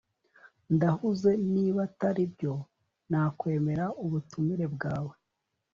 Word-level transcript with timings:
ndahuze. 0.75 1.31
niba 1.53 1.79
ataribyo, 1.87 2.53
nakwemera 3.09 3.85
ubutumire 4.03 4.65
bwawe 4.75 5.13